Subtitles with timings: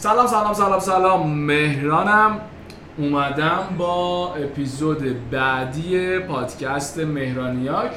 [0.00, 1.28] سلام سلام سلام سلام.
[1.28, 2.40] مهرانم.
[2.98, 7.90] اومدم با اپیزود بعدی پادکست مهرانیاک.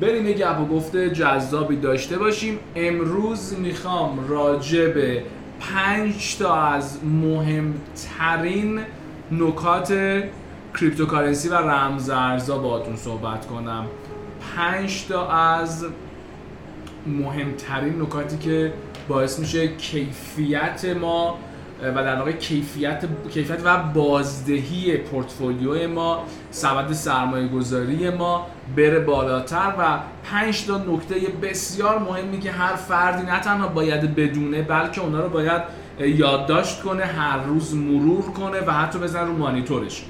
[0.00, 2.58] بریم یه گپ و گفت جذابی داشته باشیم.
[2.76, 5.22] امروز می‌خوام راجع به
[5.60, 8.80] پنج تا از مهمترین
[9.32, 9.92] نکات
[10.74, 13.86] cryptocurrency و رمزارزها باهاتون صحبت کنم.
[14.56, 15.86] پنج تا از
[17.06, 18.72] مهمترین نکاتی که
[19.08, 21.38] باعث میشه کیفیت ما
[21.82, 29.72] و در واقع کیفیت کیفیت و بازدهی پورتفولیوی ما سبد سرمایه گذاری ما بره بالاتر
[29.78, 35.20] و پنج تا نکته بسیار مهمی که هر فردی نه تنها باید بدونه بلکه اونا
[35.20, 35.62] رو باید
[35.98, 40.04] یادداشت کنه هر روز مرور کنه و حتی بزن رو مانیتورش.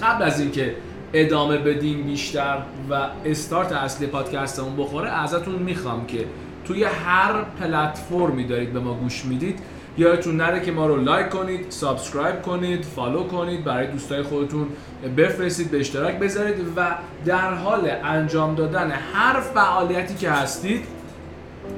[0.00, 0.74] قبل از اینکه
[1.12, 2.58] ادامه بدیم بیشتر
[2.90, 6.24] و استارت اصلی پادکستمون بخوره ازتون می‌خوام که
[6.70, 9.58] توی هر پلتفرمی دارید به ما گوش می‌دید
[9.98, 14.68] یادتون نره که ما رو like کنید subscribe کنید follow کنید برای دوستای خودتون
[15.16, 20.84] بفرستید به اشتراک بذارید و در حال انجام دادن هر فعالیتی که هستید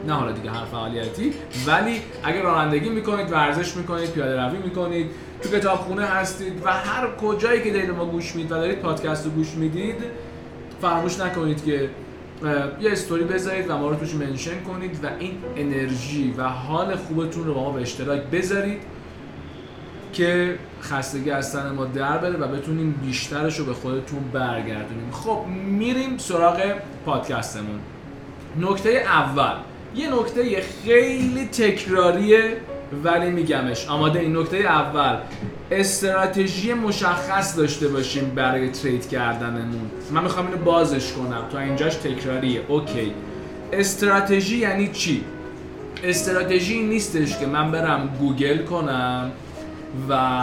[0.06, 1.32] نه حالا دیگه هر فعالیتی
[1.66, 5.10] ولی اگر رانندگی می‌کنید ورزش می‌کنید پیاده روی می‌کنید
[5.42, 9.30] تو کتابخونه هستید و هر کجایی که دارید ما گوش می‌دید و دارید پادکست رو
[9.30, 9.96] گوش می‌دید
[10.80, 11.90] فراموش نکنید که
[12.80, 17.46] یه استوری بذارید و ما رو توش منشن کنید و این انرژی و حال خوبتون
[17.46, 18.80] رو با ما به اشتراک بذارید
[20.12, 25.10] که خستگی از تن ما در بره و بتونیم بیشترش رو به خودتون برگردونیم.
[25.12, 26.74] خب میریم سراغ
[27.06, 27.80] پادکستمون.
[28.60, 29.54] نکته اول.
[29.94, 32.56] یه نکته خیلی تکراریه
[33.04, 33.88] ولی میگمش.
[33.88, 35.16] آماده این نکته اول.
[35.70, 39.90] استراتژی مشخص داشته باشیم برای ترید کردنمون.
[40.10, 41.44] من می‌خوام اینو بازش کنم.
[41.52, 42.60] تا اینجاش تکراریه.
[42.68, 43.12] اوکی.
[43.72, 45.24] استراتژی یعنی چی؟
[46.04, 49.30] استراتژی نیستش که من برم گوگل کنم
[50.08, 50.38] و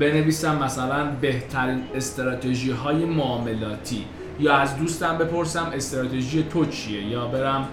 [0.00, 4.04] بنویسم مثلا بهترین استراتژی های معاملاتی.
[4.40, 7.68] یا از دوستم بپرسم استراتژی تو چیه؟ یا برم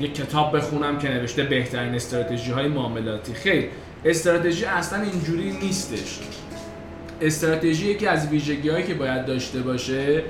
[0.00, 3.34] یک کتاب بخونم که نوشته بهترین استراتژی های معاملاتی.
[3.34, 3.68] خیر.
[4.04, 6.18] استراتژی اصلا اینجوری نیستش.
[7.20, 10.22] استراتژی که از ویژگی هایی که باید داشته باشه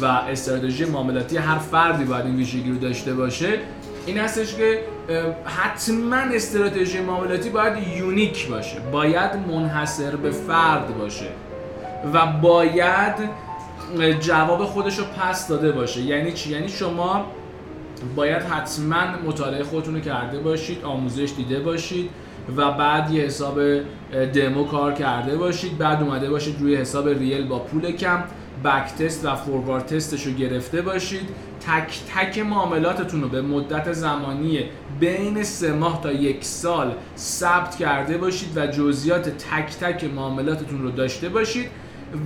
[0.00, 3.58] و استراتژی معاملاتی هر فردی باید این ویژگی رو داشته باشه
[4.06, 4.78] این هستش که
[5.44, 8.80] حتما استراتژی معاملاتی باید یونیک باشه.
[8.92, 11.28] باید منحصر به فرد باشه
[12.14, 13.14] و باید
[14.20, 16.00] جواب خودش رو پس داده باشه.
[16.00, 17.26] یعنی چی؟ یعنی شما
[18.16, 22.10] باید حتما مطالعه خودتون رو کرده باشید آموزش دیده باشید
[22.56, 23.60] و بعد یه حساب
[24.34, 25.78] دمو کار کرده باشید.
[25.78, 28.22] بعد اومده باشید روی حساب ریل با پول کم.
[28.64, 31.28] backtest و forward test ش رو گرفته باشید.
[31.60, 34.64] تک تک معاملاتتون رو به مدت زمانی
[35.00, 40.90] بین سه ماه تا یک سال ثبت کرده باشید و جزئیات تک تک معاملاتتون رو
[40.90, 41.66] داشته باشید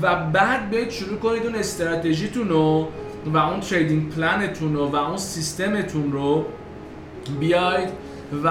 [0.02, 2.88] و بعد بیاید شروع کنید اون استراتژیتون رو
[3.26, 6.44] و اون trading plan تون رو و اون سیستمتون رو
[7.40, 7.88] بیاید
[8.44, 8.48] و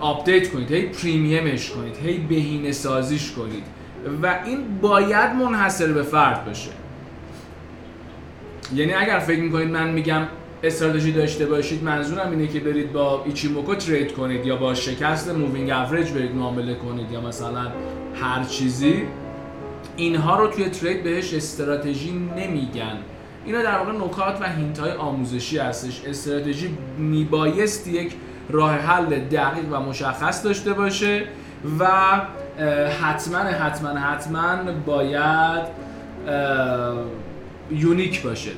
[0.00, 3.64] update کنید هی premium ش کنید هی بهینه سازیش کنید
[4.22, 6.70] و این باید منحصر به فرد باشه.
[8.74, 10.22] یعنی اگر فکر می‌کنید من میگم
[10.62, 15.70] استراتژی داشته باشید منظورم اینه که برید با ایچیموکو trade کنید یا با شکست moving
[15.70, 17.66] average برید معامله کنید یا مثلا
[18.22, 19.02] هر چیزی
[19.96, 22.96] اینها رو توی trade بهش استراتژی نمیگن.
[23.46, 26.02] اینا در واقع نکات و hint های آموزشی هستش.
[26.06, 28.12] استراتژی میبایست یک
[28.52, 31.24] راه حل دقیق و مشخص داشته باشه
[31.78, 31.86] و
[33.02, 34.56] حتما حتما حتما
[34.86, 35.66] باید
[37.70, 38.50] unique باشه.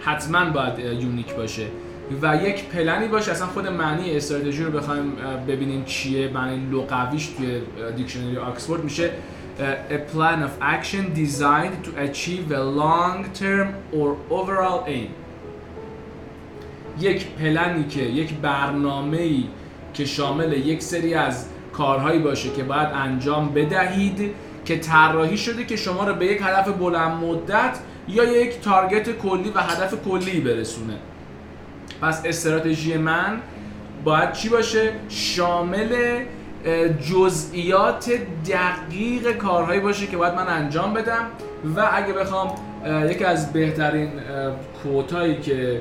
[0.00, 1.66] حتما باید unique باشه.
[2.22, 3.32] و یک پلنی باشه.
[3.32, 5.12] اصلا خود معنی استراتژی رو بخوایم
[5.48, 6.28] ببینیم چیه.
[6.28, 7.60] معنی لغویش توی
[7.96, 9.10] دیکشنری آکسفورد میشه.
[9.90, 15.10] a plan of action designed to achieve a long term or overall aim.
[17.00, 19.44] یک پلنی که یک برنامه‌ای
[19.94, 24.34] که شامل یک سری از کارهایی باشه که باید انجام بدهید
[24.64, 27.78] که طراحی شده که شما رو به یک هدف بلند مدت
[28.08, 30.94] یا یک تارگت کلی و هدف کلی برسونه.
[32.02, 33.40] پس استراتژی من
[34.04, 36.20] باید چی باشه؟ شامل
[37.10, 38.10] جزئیات
[38.50, 41.26] دقیق کارهایی باشه که باید من انجام بدم
[41.76, 42.54] و اگه بخوام
[43.10, 44.10] یکی از بهترین
[44.82, 45.80] کوتایی که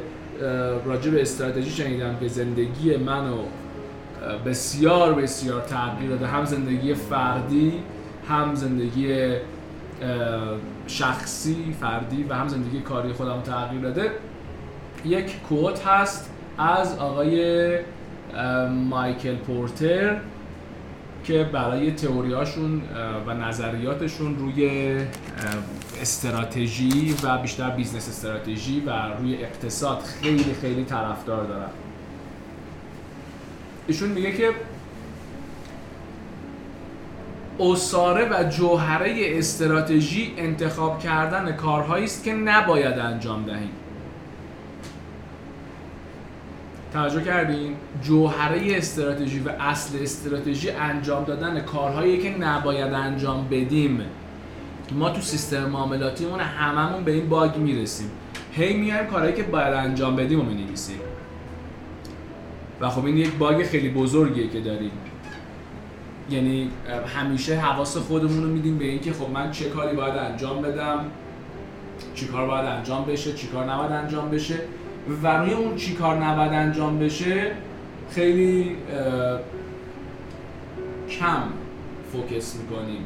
[0.86, 3.38] راجع به استراتژی شنیدم که زندگی منو
[4.46, 6.28] بسیار بسیار تغییر داده.
[6.28, 7.74] هم زندگی فردی
[8.30, 9.36] هم زندگی
[10.88, 14.12] شخصی فردی و هم زندگی کاری خودم تغییر داده.
[15.06, 17.76] یک کوت هست از آقای
[18.90, 20.18] مایکل پورتر.
[21.24, 22.82] که برای تئوریاشون
[23.28, 24.70] و نظریاتشون روی
[26.02, 28.90] استراتژی و بیشتر بیزنس استراتژی و
[29.20, 31.70] روی اقتصاد خیلی خیلی طرفدار دارن.
[33.88, 34.50] ایشون میگه که
[37.60, 43.72] اصاره و جوهره استراتژی انتخاب کردن کارهایی است که نباید انجام دهیم.
[46.94, 54.02] توجه کردین؟ جوهره استراتژی و اصل استراتژی انجام دادن کارهایی که نباید انجام بدیم.
[54.92, 58.12] ما تو سیستم معاملاتیمون هممون به این باگ می‌رسیم.
[58.52, 61.00] هی میایم کارهایی که باید انجام بدیم و می‌نویسیم.
[62.82, 64.92] و خب این یک باگ خیلی بزرگیه که داریم.
[66.30, 66.70] یعنی
[67.16, 71.06] همیشه حواس خودمون رو میدیم به اینکه خب من چه کاری باید انجام بدم؟
[72.16, 74.56] چی کار باید انجام بشه؟ چی کار نباید انجام بشه؟
[75.24, 77.52] و روی اون چی کار نباید انجام بشه
[78.12, 78.76] خیلی
[81.10, 81.44] کم
[82.12, 83.06] focus می‌کنیم.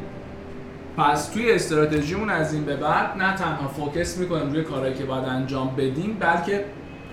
[0.97, 5.25] پس توی استراتژیمون از این به بعد نه تنها focus می‌کنیم روی کارهایی که باید
[5.25, 6.65] انجام بدیم بلکه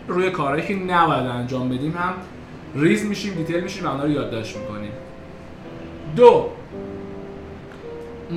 [0.09, 2.15] روی کارهایی که نباید انجام بدیم هم
[2.75, 4.93] ریز میشیم detail میشیم و اونا رو یادداشت می‌کنیم.
[6.17, 6.51] دو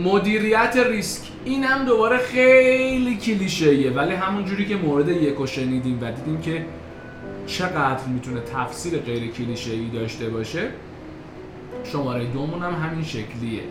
[0.03, 1.24] مدیریت ریسک.
[1.45, 6.65] این هم دوباره خیلی کلیشه‌ایه ولی همون جوری که مورد یکو شنیدیم و دیدیم که
[7.45, 10.69] چقدر می‌تونه تفسیر غیر کلیشه‌ای داشته باشه
[11.83, 13.62] شماره دومون هم همین شکلیه.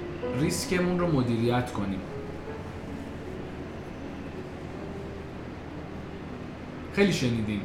[0.40, 2.00] ریسکمون رو مدیریت کنیم.
[6.92, 7.60] خیلی شنیدیم.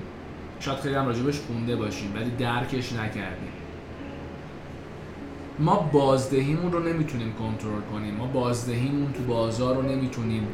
[0.59, 3.58] شاید خیلی هم راجبش خونده باشیم ولی درکش نکردیم.
[5.59, 8.15] ما بازدهیمون رو نمی‌تونیم کنترل کنیم.
[8.15, 10.47] ما بازدهیمون تو بازار رو نمی‌تونیم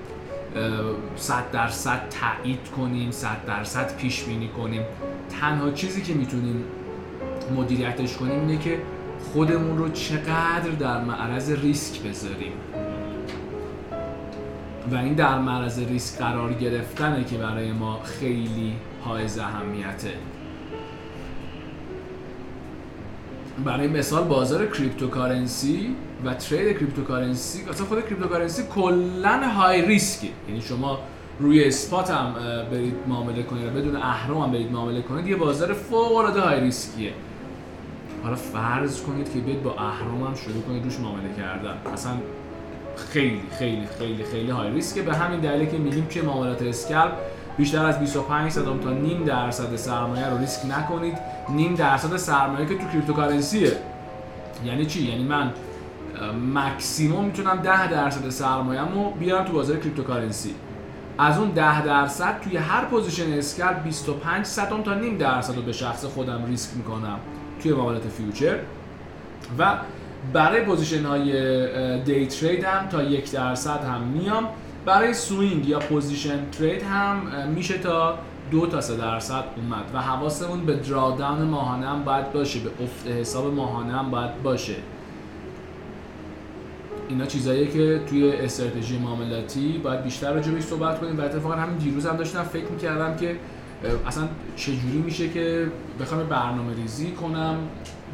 [1.16, 4.82] صد درصد تایید کنیم صد درصد پیش بینی کنیم.
[5.42, 6.64] تنها چیزی که می‌تونیم
[7.56, 8.82] مدیریتش کنیم اینه که
[9.34, 12.54] خودمون رو چقدر در معرض ریسک بذاریم.
[14.92, 18.74] و این در معرض ریسک قرار گرفتنه که برای ما خیلی
[19.06, 20.14] حائز اهمیته.
[23.64, 30.62] برای مثال بازار cryptocurrency و trade cryptocurrency اصلا خود cryptocurrency کلا high risk ه یعنی
[30.62, 31.00] شما
[31.40, 32.34] روی spot هم
[32.72, 36.96] برید معامله کنید بدون اهرم هم برید معامله کنید یه بازار فوق العاده high risk
[36.96, 37.14] یه
[38.24, 41.92] حالا فرض کنید که بیاید با اهرم هم شروع کنید روش معامله کردن.
[41.94, 42.12] اصلا
[42.96, 47.12] خیلی خیلی خیلی خیلی high risk ه به همین دلیلی که میگیم که معاملات scalp
[47.58, 51.18] بیشتر از 25 صدم تا نیم درصد سرمایه رو ریسک نکنید.
[51.50, 53.72] نیم درصد سرمایه که تو cryptocurrency ه
[54.66, 55.54] یعنی چی؟ یعنی من
[56.54, 60.56] مکسیموم می‌تونم 10 درصد سرمایه‌مو بیارم تو بازار cryptocurrency
[61.18, 65.72] از اون 10 درصد توی هر position scalp 25 صدم تا نیم درصد رو به
[65.72, 67.20] شخص خودم ریسک می‌کنم
[67.64, 68.56] توی معاملات future.
[69.60, 69.74] و
[70.34, 74.48] برای position های day trade هم تا یک درصد هم میام.
[74.86, 77.22] برای swing یا position trade هم
[77.56, 78.18] میشه تا
[78.52, 83.08] دو تا سه درصد اومد و حواسمون به drawdown ماهانه هم باید باشه به افت
[83.08, 84.76] حساب ماهانه هم باید باشه.
[87.10, 91.78] اینا چیزاییه که توی استراتژی معاملاتی باید بیشتر راجع بهش صحبت کنیم و اتفاقا همین
[91.78, 93.36] دیروز هم داشتم فکر می‌کردم که
[94.08, 95.68] اصلا چجوری میشه که
[96.00, 97.58] بخوام برنامه ریزی کنم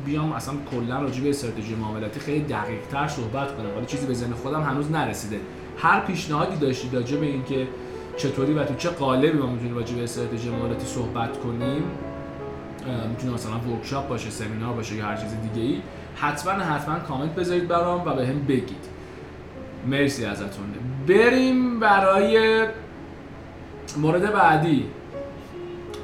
[0.06, 3.77] بیام اصلا کلا راجع به استراتژی معاملاتی خیلی دقیق تر صحبت کنم.
[3.77, 5.39] ولی چیزی به ذهن خودم هنوز نرسیده.
[5.77, 7.67] هر پیشنهادی داشتید راجع به اینکه
[8.18, 11.84] چطوری و تو چه قالبی ما می‌تونیم راجع به استراتژی معاملاتی صحبت کنیم؟
[13.10, 15.82] می‌تونه مثلا ورکشاپ باشه سمینار باشه یا هر چیز دیگه ای
[16.15, 18.86] حتما حتما کامنت بذارید برام و به هم بگید.
[19.88, 20.65] مرسی ازتون.
[21.08, 22.65] بریم برای
[23.98, 24.86] مورد بعدی.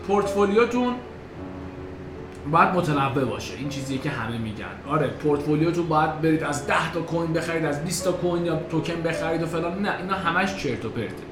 [0.08, 0.94] پورتفولیوتون
[2.52, 3.58] باید متنوع باشه.
[3.58, 4.66] این چیزیه که همه میگن.
[4.90, 9.02] آره پورتفولیوتون باید برید از 10 تا کوین بخرید از 20 تا کوین یا توکن
[9.02, 9.82] بخرید و فلان.
[9.82, 11.24] نه اینا همش چرت و پرته.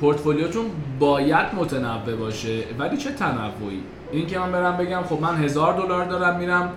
[0.00, 0.64] پورتفولیوتون
[0.98, 6.04] باید متنوع باشه ولی چه تنوعی؟ این که من برم بگم خب من هزار دلار
[6.04, 6.72] دارم میرم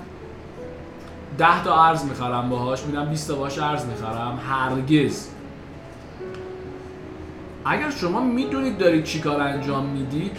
[1.37, 5.27] 10 تا ارز می‌خرم باهاش میرم 20 تا باهاش ارز می‌خرم هرگز.
[7.65, 10.37] اگر شما می‌دونید دارید چی کار انجام می‌دید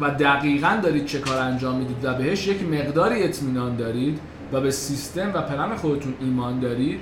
[0.00, 4.20] و دقیقا دارید چه کار انجام می‌دید و بهش یک مقداری اطمینان دارید
[4.52, 7.00] و به سیستم و پلن خودتون ایمان دارید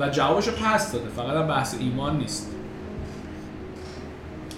[0.00, 2.53] و جوابشو پس داده فقط بحث ایمان نیست.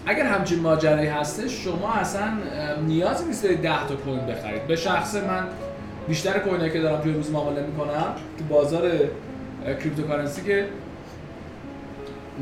[0.07, 2.33] اگر همچین ماجرایی هستش شما اصلا
[2.87, 4.67] نیازی نیست دارید 10 تا coin بخرید.
[4.67, 5.45] به شخص من
[6.09, 8.91] بیشتر coin ایی که دارم توی روز معامله می‌کنم تو بازار
[9.65, 10.67] cryptocurrency که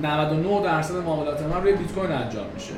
[0.02, 2.72] 99 درصد معاملات من روی بیت کوین انجام میشه.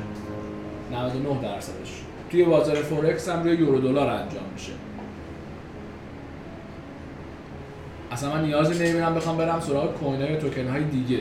[0.91, 2.01] 99 درصدش.
[2.31, 4.71] توی بازار فورکس هم روی یورو دلار انجام میشه.
[8.11, 11.19] اصلا من نیازی نمی‌بینم بخوام برم سراغ coin های توکن های دیگه.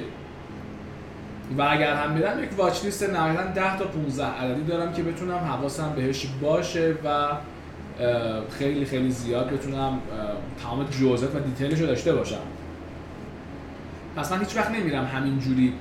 [1.58, 5.38] و اگر هم میرم یک واچ لیست نهایتا 10 تا 15 عددی دارم که بتونم
[5.38, 7.28] حواسم بهش باشه و
[8.58, 10.00] خیلی خیلی زیاد بتونم
[10.62, 12.42] تمام جزئیات و دیتیلش رو داشته باشم.
[14.16, 15.72] پس من هیچ وقت نمیرم همین جوری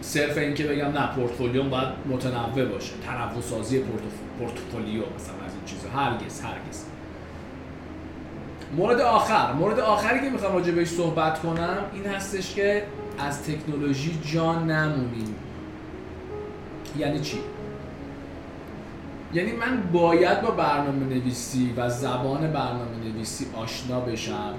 [0.00, 2.92] صرف اینکه بگم نه پورتفولیوم باید متنوع باشه.
[3.06, 3.82] تنوع سازی
[4.38, 5.88] پورتفولیو مثلا از این چیزا.
[5.88, 6.84] هرگز هرگز.
[8.76, 9.52] مورد آخر.
[9.52, 12.82] مورد آخری که می‌خوام راجع بهش صحبت کنم این هستش که
[13.18, 15.34] از تکنولوژی جان نمونیم.
[16.98, 17.38] یعنی چی؟
[19.34, 24.54] یعنی من باید با برنامه نویسی و زبان برنامه نویسی آشنا بشم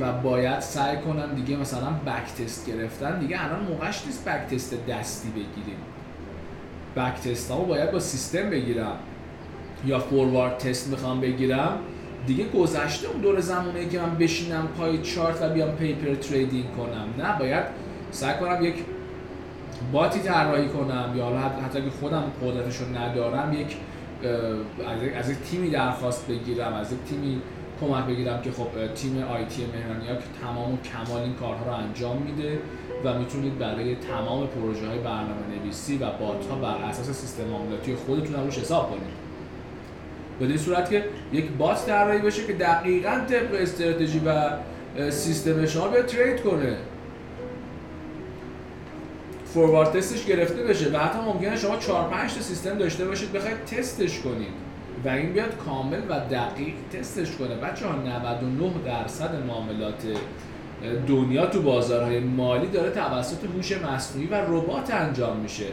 [0.00, 3.18] و باید سعی کنم دیگه مثلا بک تست گرفتن.
[3.18, 5.78] دیگه الان موقعش نیست بک تست دستی بگیریم.
[6.96, 8.96] بک تست ها باید با سیستم بگیرم.
[9.86, 11.78] یا فوروارد تست می‌خوام بگیرم.
[12.26, 17.26] دیگه گذشته اون دور زمانه که من بشینم پای چارت و بیام پیپر تریدینگ کنم.
[17.26, 17.64] نه باید
[18.12, 18.74] سعی کنم یک
[19.92, 23.76] باتی طراحی کنم یا حتی اگه خودم قدرتش رو ندارم یک
[25.16, 27.40] از یک تیمی درخواست بگیرم از یک تیمی
[27.80, 31.72] کمک بگیرم که خب تیم آیتی مهرانی ها که تمام و کمال این کارها رو
[31.72, 32.58] انجام میده
[33.04, 37.94] و می‌تونید برای تمام پروژه های برنامه نویسی و بات ها بر اساس سیستم عاملاتی
[37.94, 39.22] خودتون روش حساب کنید.
[40.38, 44.50] به این صورت که یک بات طراحی بشه که دقیقا طبق استراتژی و
[45.10, 46.76] سیستم شما به ترید کنه.
[49.54, 53.64] فوروارد تستش گرفته بشه و حتی ممکنه شما 4 5 تا سیستم داشته باشید بخواید
[53.64, 54.52] تستش کنید.
[55.04, 57.54] و این بیاد کامل و دقیق تستش کنه.
[57.54, 60.02] بچه ها 99 درصد معاملات
[61.08, 65.66] دنیا تو بازارهای مالی داره توسط هوش مصنوعی و ربات انجام میشه.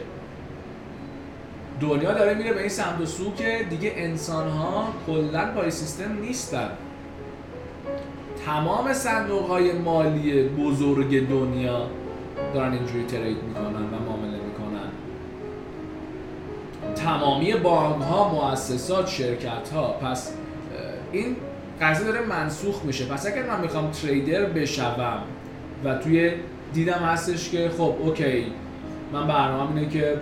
[1.80, 6.18] دنیا داره میره به این سمت و سو که دیگه انسان ها کلا پای سیستم
[6.20, 6.70] نیستن.
[8.46, 11.86] تمام صندوق های مالی بزرگ دنیا
[12.54, 14.90] دارن اینجوری ترید می‌کنن و معامله می‌کنن.
[16.94, 20.32] تمامی بانک ها مؤسسات شرکت ها پس
[21.12, 21.36] این
[21.80, 23.04] قضیه داره منسوخ میشه.
[23.04, 25.22] پس اگر من می‌خوام تریدر بشوم
[25.84, 26.32] و توی
[26.72, 28.46] دیدم هستش که خب اوکی
[29.12, 30.20] من برنامه اینه که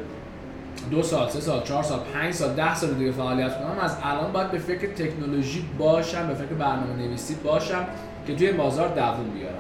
[0.91, 4.33] دو سال، سه سال، چهار سال، پنج سال، ده سال دیگه فعالیت کنم از الان
[4.33, 7.87] باید به فکر تکنولوژی باشم به فکر برنامه نویسی باشم
[8.27, 9.55] که توی بازار دووم بیارم.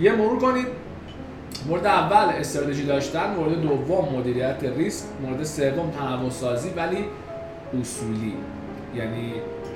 [0.00, 0.66] یه مرور کنید.
[1.68, 7.04] مورد اول استراتژی داشتن مورد دوم مدیریت ریسک مورد سوم تنوع سازی ولی
[7.80, 8.34] اصولی.
[8.94, 9.32] یعنی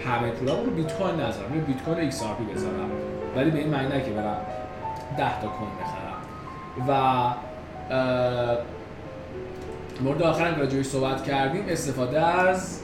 [0.07, 2.91] همه پولا رو بیت کوین نذارم بیت کوین ایکس آر پی بذارم
[3.37, 4.37] ولی به این معنی نه که برم
[5.19, 6.13] 10 تا کوین بخرم.
[6.89, 6.93] و
[10.03, 12.81] مورد آخر که راجبش صحبت کردیم استفاده از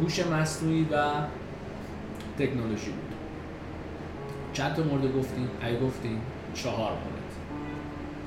[0.00, 0.96] هوش مصنوعی و
[2.38, 3.14] تکنولوژی بود.
[4.52, 6.20] چند تا مورد گفتیم؟ ای گفتیم
[6.54, 7.15] چهار مورد.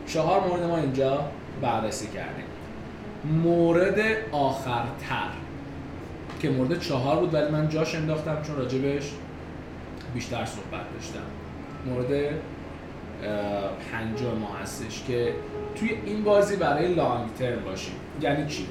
[0.10, 1.26] چهار مورد ما اینجا
[1.62, 2.46] بررسی کردیم.
[3.44, 4.00] مورد
[4.32, 5.30] آخرتر.
[6.42, 9.12] که مورد چهار بود ولی من جاش انداختم چون راجبش
[10.14, 11.20] بیشتر صحبت داشتم.
[11.86, 12.34] مورد
[13.92, 15.34] پنجم ما هستش که
[15.76, 17.94] توی این بازی برای لانگ ترم باشیم.
[18.22, 18.68] یعنی چی؟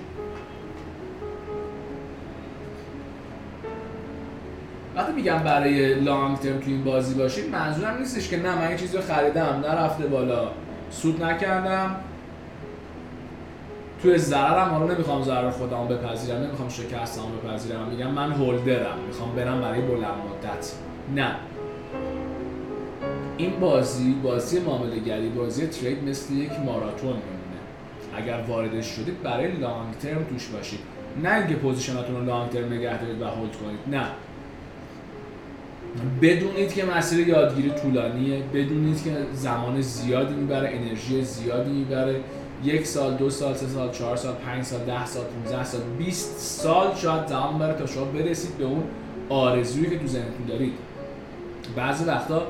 [4.97, 8.77] وقتی میگم برای لانگ ترم توی این بازی باشیم منظورم نیستش که نه من یه
[8.77, 10.51] چیزی رو خریدم نرفته بالا.
[10.91, 11.97] سود نکردم.
[14.03, 17.89] توی ضررم حالا نمی‌خوام ضرر خودم بپذیرم نمی‌خوام شکستم بپذیرم.
[17.89, 20.73] میگم من هولدرم می‌خوام برم برای بلند مدت.
[21.15, 21.35] نه.
[23.37, 27.59] این بازی بازی معامله گری بازی ترید مثل یک ماراتون میمونه.
[28.17, 30.81] اگر واردش شدید برای لانگ ترم توش باشید.
[31.23, 33.97] نه اینکه پوزیشناتون رو لانگ ترم نگه دارید و هولد کنید.
[33.97, 34.07] نه.
[36.23, 42.21] بدونید که مسیر یادگیری طولانیه بدونید که زمان زیادی می‌بره انرژی زیادی می‌بره.
[42.65, 46.39] یک سال دو سال سه سال چهار سال پنج سال ده سال 15 سال 20
[46.39, 48.83] سال شاید زمان بره تا شما برسید به اون
[49.29, 50.73] آرزویی که تو ذهنتون دارید.
[51.77, 52.43] بعضی وقتا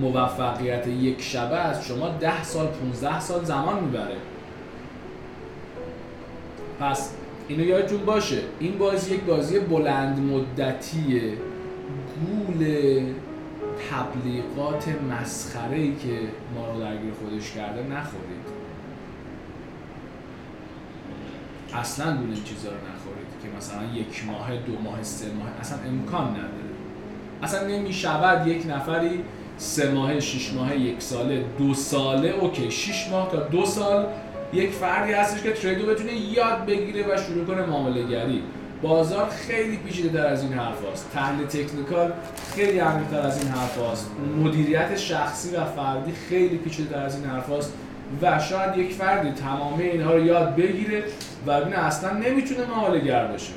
[0.00, 4.16] موفقیت یک شبه از شما ده سال 15 سال زمان می‌بره.
[6.80, 7.10] پس
[7.48, 8.38] اینو یادتون باشه.
[8.60, 11.32] این بازی یک بازی بلند مدتیه
[12.20, 12.64] گول
[13.90, 16.18] تبلیغات مسخره ای که
[16.54, 18.46] ما رو درگیر خودش کرده نخورید.
[21.74, 25.78] اصلا گول این چیزا رو نخورید که مثلا یک ماه دو ماه سه ماه اصلا
[25.78, 26.66] امکان نداره.
[27.42, 29.24] اصلا نمی شود یک نفری
[29.58, 34.06] سه ماه شش ماه یک ساله دو ساله اوکی شش ماه تا دو سال
[34.52, 38.42] یک فردی هستش که تریدو بتونه یاد بگیره و شروع کنه معامله گری
[38.88, 42.12] بازار خیلی پیچیده تر از این حرف هست تحلیل تکنیکال
[42.54, 44.10] خیلی عمیق تر از این حرف هست
[44.44, 47.72] مدیریت شخصی و فردی خیلی پیچیده تر از این حرف هست
[48.22, 51.04] و شاید یک فردی تمامی اینها رو یاد بگیره
[51.46, 53.52] و ببینه اصلا نمی‌تونه گر بشه.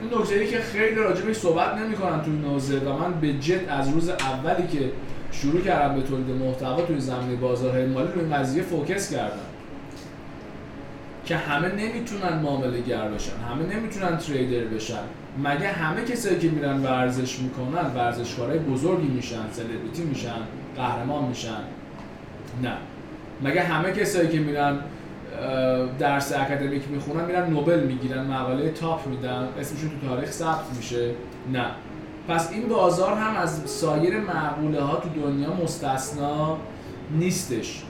[0.00, 4.08] این نکته که خیلی راجبش صحبت نمی‌کنن توی نوزه و من به جد از روز
[4.08, 4.92] اولی که
[5.32, 9.47] شروع کردم به تولید محتوا توی زمینه بازارهای مالی روی قضیه فوکس کردم.
[11.28, 15.02] که همه نمی‌تونن معامله گر بشن همه نمی‌تونن تریدر بشن.
[15.44, 20.40] مگه همه کسایی که میرن ورزش می‌کنن ورزشکارای بزرگی میشن سلبریتی میشن
[20.76, 21.60] قهرمان میشن؟
[22.62, 22.72] نه.
[23.42, 24.78] مگه همه کسایی که میرن
[25.98, 31.10] درس آکادمیک می‌خونن میرن نوبل می‌گیرن مقاله top میدن اسمشون تو تاریخ ثبت میشه؟
[31.52, 31.66] نه.
[32.28, 36.56] پس این بازار هم از سایر معقوله ها تو دنیا مستثنا
[37.10, 37.82] نیستش.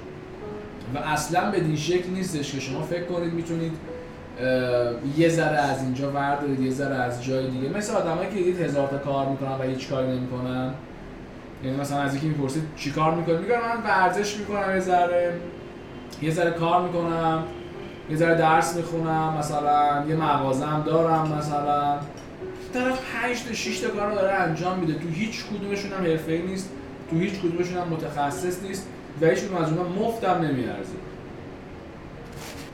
[0.95, 3.73] و اصلا به این شکل نیستش که شما فکر کنید می‌تونید
[5.17, 7.69] یه ذره از اینجا وردارید یه ذره از جای دیگه.
[7.69, 10.71] مثل آدمایی که دیدید هزار تا کار می‌کنن و هیچ کاری نمی‌کنن.
[11.65, 15.33] یعنی مثلا از یکی می‌پرسید چی کار می‌کنی میگم من ورزش می‌کنم یه ذره
[16.23, 17.45] یه ذره کار می‌کنم
[18.11, 21.99] یه ذره درس می‌خونم مثلا یه مغازم دارم مثلا.
[22.75, 24.95] طرف 5 تا 6 تا کار رو داره انجام میده.
[24.95, 26.71] تو هیچ کدومشون هم حرفه‌ای نیست
[27.11, 28.89] تو هیچ کدومشون هم متخصص نیست.
[29.21, 30.93] و کدوم از اونها مفتم نمیارزه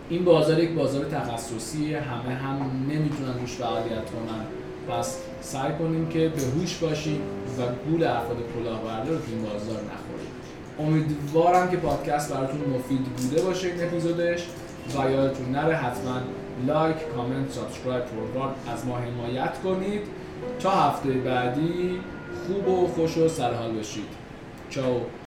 [0.08, 2.56] این بازار یک بازار تخصصی همه هم
[2.90, 4.44] نمی‌تونن روش فعالیت کنن.
[4.88, 7.20] پس سعی کنیم که به هوش باشیم
[7.58, 10.30] و گول افراد کلاهبردار رو تو این بازار نخوریم.
[10.78, 14.46] امیدوارم که پادکست براتون مفید بوده باشه این اپیزودش
[14.96, 16.20] و یادتون نره حتما
[16.66, 20.00] لایک، کامنت، subscribe، forward از ما حمایت کنید.
[20.60, 22.00] تا هفته بعدی
[22.46, 24.08] خوب و خوش و سرحال باشید.
[24.70, 25.00] چاو.